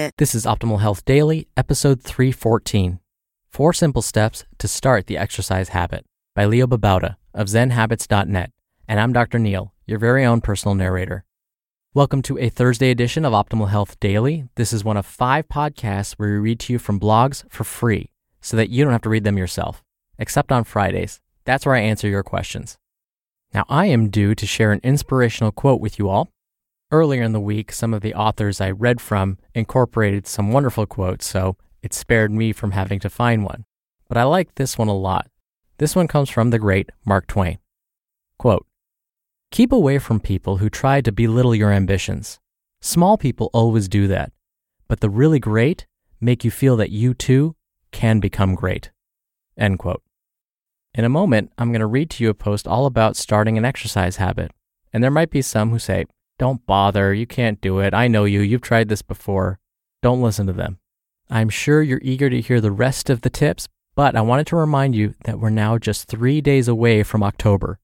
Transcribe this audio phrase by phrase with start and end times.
[0.00, 3.00] This is Optimal Health Daily, episode 314
[3.50, 8.50] Four Simple Steps to Start the Exercise Habit by Leo Babauta of ZenHabits.net.
[8.88, 9.38] And I'm Dr.
[9.38, 11.26] Neil, your very own personal narrator.
[11.92, 14.48] Welcome to a Thursday edition of Optimal Health Daily.
[14.54, 18.08] This is one of five podcasts where we read to you from blogs for free
[18.40, 19.84] so that you don't have to read them yourself,
[20.18, 21.20] except on Fridays.
[21.44, 22.78] That's where I answer your questions.
[23.52, 26.30] Now, I am due to share an inspirational quote with you all.
[26.92, 31.24] Earlier in the week, some of the authors I read from incorporated some wonderful quotes,
[31.24, 33.64] so it spared me from having to find one.
[34.08, 35.30] But I like this one a lot.
[35.78, 37.58] This one comes from the great Mark Twain.
[38.38, 38.66] Quote,
[39.52, 42.40] Keep away from people who try to belittle your ambitions.
[42.80, 44.32] Small people always do that,
[44.88, 45.86] but the really great
[46.20, 47.54] make you feel that you too
[47.92, 48.90] can become great.
[49.56, 50.02] End quote.
[50.92, 53.64] In a moment, I'm going to read to you a post all about starting an
[53.64, 54.50] exercise habit.
[54.92, 56.06] And there might be some who say,
[56.40, 57.12] don't bother.
[57.12, 57.92] You can't do it.
[57.92, 58.40] I know you.
[58.40, 59.60] You've tried this before.
[60.02, 60.78] Don't listen to them.
[61.28, 64.56] I'm sure you're eager to hear the rest of the tips, but I wanted to
[64.56, 67.78] remind you that we're now just three days away from October.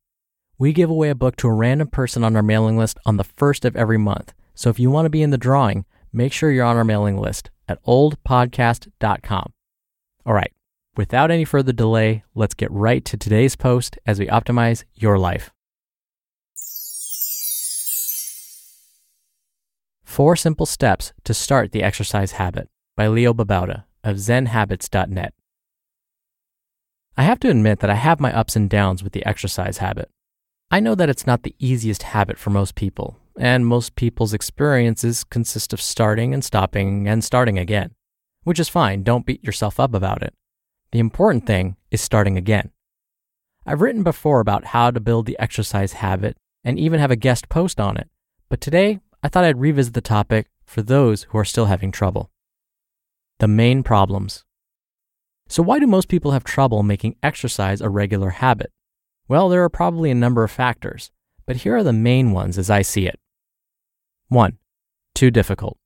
[0.59, 3.25] We give away a book to a random person on our mailing list on the
[3.25, 4.33] first of every month.
[4.55, 7.19] So if you want to be in the drawing, make sure you're on our mailing
[7.19, 9.53] list at oldpodcast.com.
[10.25, 10.53] All right,
[10.97, 15.51] without any further delay, let's get right to today's post as we optimize your life.
[20.17, 25.35] Four Simple Steps to Start the Exercise Habit by Leo Babauta of ZenHabits.net.
[27.19, 30.11] I have to admit that I have my ups and downs with the exercise habit.
[30.71, 35.23] I know that it's not the easiest habit for most people, and most people's experiences
[35.23, 37.91] consist of starting and stopping and starting again,
[38.43, 39.03] which is fine.
[39.03, 40.33] Don't beat yourself up about it.
[40.93, 42.71] The important thing is starting again.
[43.67, 47.51] I've written before about how to build the exercise habit and even have a guest
[47.51, 48.09] post on it,
[48.49, 52.31] but today I thought I'd revisit the topic for those who are still having trouble.
[53.39, 54.45] The main problems.
[55.49, 58.73] So, why do most people have trouble making exercise a regular habit?
[59.29, 61.11] Well, there are probably a number of factors,
[61.47, 63.19] but here are the main ones as I see it.
[64.29, 64.59] 1.
[65.15, 65.79] Too difficult.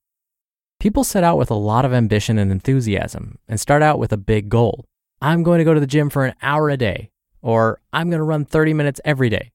[0.78, 4.16] People set out with a lot of ambition and enthusiasm and start out with a
[4.16, 4.86] big goal.
[5.20, 7.10] I'm going to go to the gym for an hour a day,
[7.42, 9.52] or I'm going to run 30 minutes every day.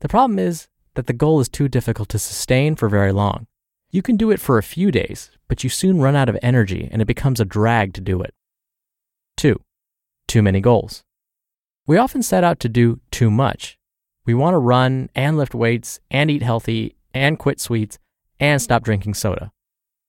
[0.00, 3.46] The problem is that the goal is too difficult to sustain for very long.
[3.90, 6.88] You can do it for a few days, but you soon run out of energy
[6.90, 8.34] and it becomes a drag to do it.
[9.36, 9.60] 2.
[10.28, 11.02] Too many goals.
[11.86, 13.76] We often set out to do too much.
[14.24, 17.98] We want to run and lift weights and eat healthy and quit sweets
[18.38, 19.52] and stop drinking soda.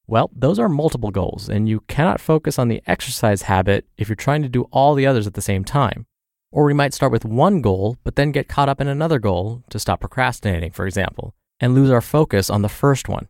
[0.05, 4.15] Well, those are multiple goals, and you cannot focus on the exercise habit if you're
[4.15, 6.05] trying to do all the others at the same time.
[6.53, 9.63] Or we might start with one goal, but then get caught up in another goal
[9.71, 13.27] to stop procrastinating, for example, and lose our focus on the first one.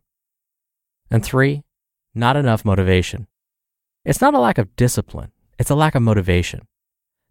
[1.09, 1.63] And three,
[2.13, 3.27] not enough motivation.
[4.03, 6.67] It's not a lack of discipline, it's a lack of motivation.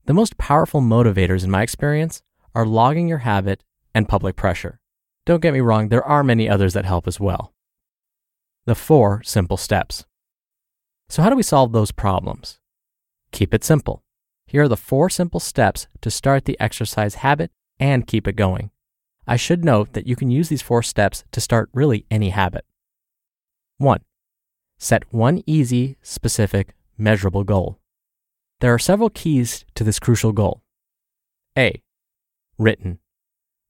[0.07, 2.23] The most powerful motivators, in my experience,
[2.55, 3.63] are logging your habit
[3.95, 4.81] and public pressure.
[5.27, 7.53] Don't get me wrong, there are many others that help as well.
[8.65, 10.07] The four simple steps.
[11.11, 12.61] So, how do we solve those problems?
[13.31, 14.03] Keep it simple.
[14.53, 17.51] Here are the four simple steps to start the exercise habit
[17.81, 18.71] and keep it going.
[19.27, 22.67] I should note that you can use these four steps to start really any habit.
[23.79, 24.01] 1.
[24.77, 27.79] Set one easy, specific, measurable goal.
[28.61, 30.63] There are several keys to this crucial goal.
[31.57, 31.81] A.
[32.59, 32.99] Written.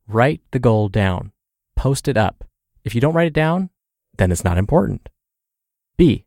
[0.08, 1.31] Write the goal down.
[1.76, 2.43] Post it up.
[2.82, 3.70] If you don't write it down,
[4.19, 5.08] then it's not important.
[5.96, 6.25] B.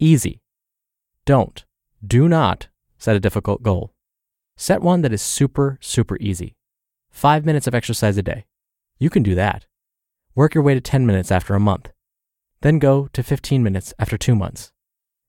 [0.00, 0.40] Easy.
[1.24, 1.64] Don't,
[2.04, 2.66] do not
[2.98, 3.92] set a difficult goal.
[4.56, 6.54] Set one that is super, super easy.
[7.10, 8.46] Five minutes of exercise a day.
[8.98, 9.66] You can do that.
[10.34, 11.90] Work your way to 10 minutes after a month.
[12.60, 14.72] Then go to 15 minutes after two months.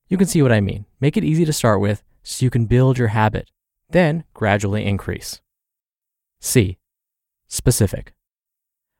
[0.08, 0.86] You can see what I mean.
[1.00, 3.50] Make it easy to start with so you can build your habit,
[3.90, 5.40] then gradually increase.
[6.40, 6.78] C.
[7.46, 8.14] Specific.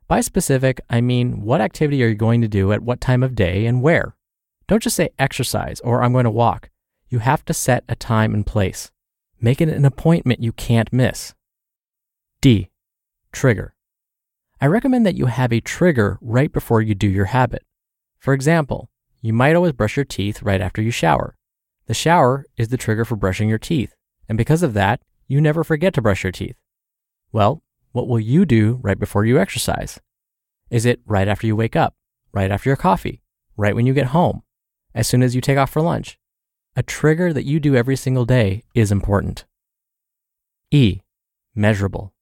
[0.08, 3.34] By specific, I mean what activity are you going to do at what time of
[3.34, 4.14] day and where?
[4.68, 6.70] Don't just say exercise or I'm going to walk.
[7.08, 8.90] You have to set a time and place.
[9.40, 11.34] Make it an appointment you can't miss.
[12.40, 12.70] D.
[13.32, 13.74] Trigger.
[14.60, 17.62] I recommend that you have a trigger right before you do your habit.
[18.18, 21.36] For example, you might always brush your teeth right after you shower.
[21.86, 23.94] The shower is the trigger for brushing your teeth,
[24.28, 26.56] and because of that, you never forget to brush your teeth.
[27.30, 27.62] Well,
[27.92, 30.00] what will you do right before you exercise?
[30.70, 31.94] Is it right after you wake up,
[32.32, 33.22] right after your coffee,
[33.56, 34.42] right when you get home,
[34.94, 36.18] as soon as you take off for lunch?
[36.78, 39.46] A trigger that you do every single day is important.
[40.70, 41.00] E.
[41.54, 42.12] Measurable.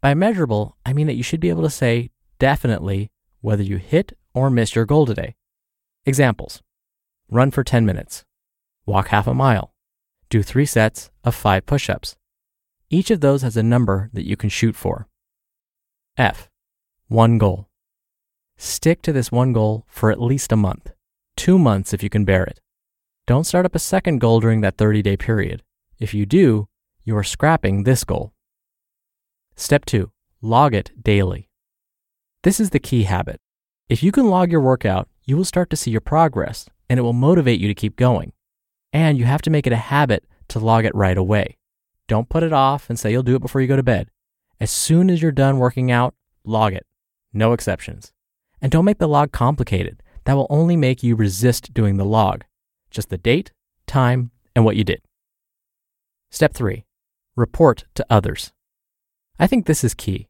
[0.00, 4.16] By measurable, I mean that you should be able to say definitely whether you hit
[4.34, 5.34] or miss your goal today.
[6.06, 6.62] Examples
[7.28, 8.24] run for 10 minutes,
[8.86, 9.72] walk half a mile,
[10.28, 12.14] do three sets of five push ups.
[12.88, 15.08] Each of those has a number that you can shoot for.
[16.16, 16.48] F.
[17.08, 17.68] One goal.
[18.58, 20.92] Stick to this one goal for at least a month,
[21.36, 22.60] two months if you can bear it.
[23.24, 25.62] Don't start up a second goal during that 30 day period.
[26.00, 26.66] If you do,
[27.04, 28.32] you are scrapping this goal.
[29.54, 30.10] Step two,
[30.40, 31.48] log it daily.
[32.42, 33.40] This is the key habit.
[33.88, 37.02] If you can log your workout, you will start to see your progress and it
[37.02, 38.32] will motivate you to keep going.
[38.92, 41.58] And you have to make it a habit to log it right away.
[42.08, 44.10] Don't put it off and say you'll do it before you go to bed.
[44.58, 46.86] As soon as you're done working out, log it.
[47.32, 48.12] No exceptions.
[48.60, 50.02] And don't make the log complicated.
[50.24, 52.42] That will only make you resist doing the log.
[52.92, 53.52] Just the date,
[53.86, 55.00] time, and what you did.
[56.30, 56.84] Step three,
[57.36, 58.52] report to others.
[59.38, 60.28] I think this is key.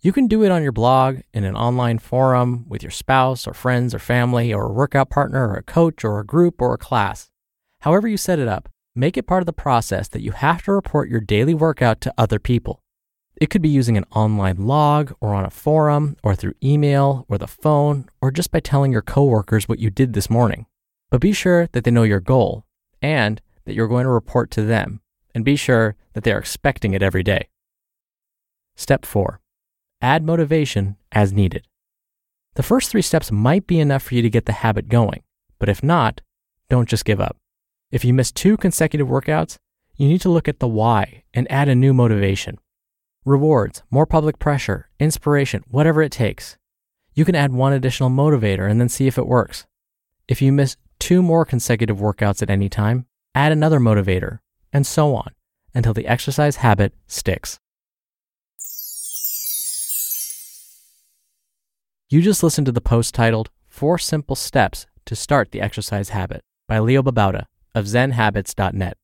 [0.00, 3.54] You can do it on your blog, in an online forum, with your spouse or
[3.54, 6.78] friends or family, or a workout partner, or a coach, or a group, or a
[6.78, 7.30] class.
[7.80, 10.72] However, you set it up, make it part of the process that you have to
[10.72, 12.82] report your daily workout to other people.
[13.40, 17.38] It could be using an online log, or on a forum, or through email, or
[17.38, 20.66] the phone, or just by telling your coworkers what you did this morning.
[21.14, 22.64] But be sure that they know your goal
[23.00, 25.00] and that you're going to report to them,
[25.32, 27.50] and be sure that they are expecting it every day.
[28.74, 29.40] Step 4
[30.02, 31.68] Add motivation as needed.
[32.54, 35.22] The first three steps might be enough for you to get the habit going,
[35.60, 36.20] but if not,
[36.68, 37.36] don't just give up.
[37.92, 39.58] If you miss two consecutive workouts,
[39.94, 42.58] you need to look at the why and add a new motivation.
[43.24, 46.56] Rewards, more public pressure, inspiration, whatever it takes.
[47.12, 49.64] You can add one additional motivator and then see if it works.
[50.26, 53.04] If you miss two more consecutive workouts at any time,
[53.34, 54.38] add another motivator,
[54.72, 55.30] and so on
[55.74, 57.58] until the exercise habit sticks.
[62.08, 66.40] You just listened to the post titled Four Simple Steps to Start the Exercise Habit
[66.66, 67.44] by Leo Babauta
[67.74, 68.96] of ZenHabits.net.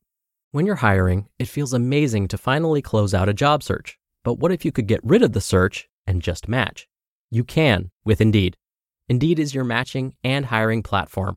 [0.53, 3.99] When you're hiring, it feels amazing to finally close out a job search.
[4.25, 6.89] But what if you could get rid of the search and just match?
[7.31, 8.57] You can with Indeed.
[9.07, 11.37] Indeed is your matching and hiring platform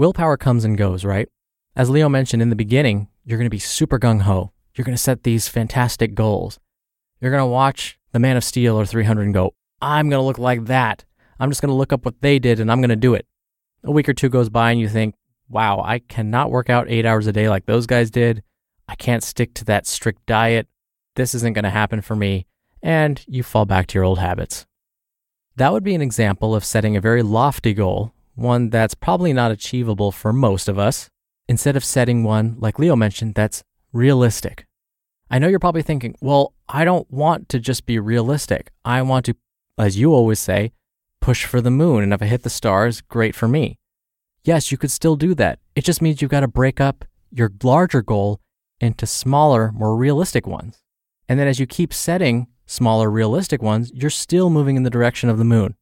[0.00, 1.28] Willpower comes and goes, right?
[1.76, 4.50] As Leo mentioned in the beginning, you're going to be super gung ho.
[4.74, 6.58] You're going to set these fantastic goals.
[7.20, 9.52] You're going to watch The Man of Steel or 300 and go,
[9.82, 11.04] I'm going to look like that.
[11.38, 13.26] I'm just going to look up what they did and I'm going to do it.
[13.84, 15.16] A week or two goes by and you think,
[15.50, 18.42] wow, I cannot work out eight hours a day like those guys did.
[18.88, 20.66] I can't stick to that strict diet.
[21.16, 22.46] This isn't going to happen for me.
[22.82, 24.64] And you fall back to your old habits.
[25.56, 29.50] That would be an example of setting a very lofty goal, one that's probably not
[29.50, 31.08] achievable for most of us,
[31.48, 34.66] instead of setting one, like Leo mentioned, that's realistic.
[35.30, 38.70] I know you're probably thinking, well, I don't want to just be realistic.
[38.84, 39.36] I want to,
[39.78, 40.72] as you always say,
[41.20, 42.02] push for the moon.
[42.02, 43.78] And if I hit the stars, great for me.
[44.42, 45.58] Yes, you could still do that.
[45.74, 48.40] It just means you've got to break up your larger goal
[48.80, 50.82] into smaller, more realistic ones.
[51.28, 55.28] And then as you keep setting smaller, realistic ones, you're still moving in the direction
[55.28, 55.76] of the moon.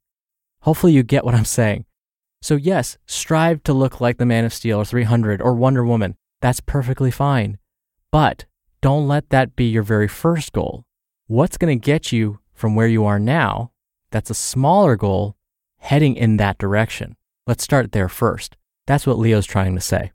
[0.62, 1.84] Hopefully, you get what I'm saying.
[2.40, 6.16] So, yes, strive to look like the Man of Steel or 300 or Wonder Woman.
[6.40, 7.58] That's perfectly fine.
[8.12, 8.46] But
[8.80, 10.84] don't let that be your very first goal.
[11.26, 13.72] What's going to get you from where you are now?
[14.10, 15.36] That's a smaller goal
[15.78, 17.16] heading in that direction.
[17.46, 18.56] Let's start there first.
[18.86, 20.12] That's what Leo's trying to say.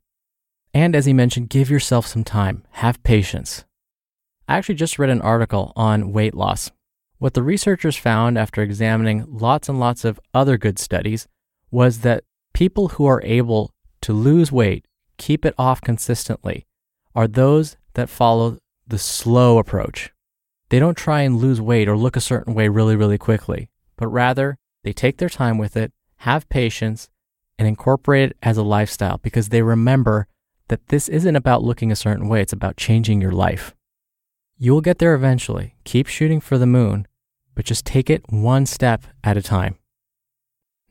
[0.73, 3.65] And as he mentioned, give yourself some time, have patience.
[4.47, 6.71] I actually just read an article on weight loss.
[7.19, 11.27] What the researchers found after examining lots and lots of other good studies
[11.73, 14.85] was that people who are able to lose weight,
[15.17, 16.67] keep it off consistently,
[17.15, 20.11] are those that follow the slow approach.
[20.69, 24.07] They don't try and lose weight or look a certain way really, really quickly, but
[24.07, 27.09] rather they take their time with it, have patience,
[27.57, 30.27] and incorporate it as a lifestyle because they remember
[30.67, 33.75] that this isn't about looking a certain way, it's about changing your life.
[34.57, 35.75] You will get there eventually.
[35.83, 37.07] Keep shooting for the moon,
[37.55, 39.77] but just take it one step at a time.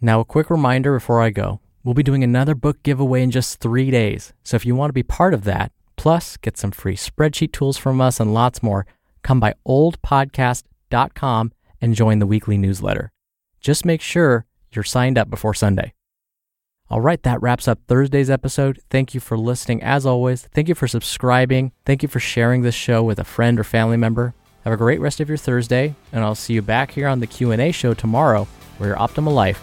[0.05, 3.61] Now, a quick reminder before I go we'll be doing another book giveaway in just
[3.61, 4.33] three days.
[4.43, 7.79] So if you want to be part of that, plus get some free spreadsheet tools
[7.79, 8.85] from us and lots more,
[9.23, 13.13] come by oldpodcast.com and join the weekly newsletter.
[13.61, 15.93] Just make sure you're signed up before Sunday.
[16.91, 18.81] All right, that wraps up Thursday's episode.
[18.91, 20.49] Thank you for listening as always.
[20.53, 21.73] Thank you for subscribing.
[21.85, 24.35] Thank you for sharing this show with a friend or family member.
[24.65, 27.27] Have a great rest of your Thursday, and I'll see you back here on the
[27.27, 29.63] Q&A show tomorrow where your optimal life